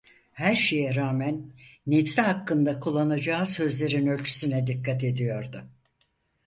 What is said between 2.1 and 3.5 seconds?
hakkında kullanacağı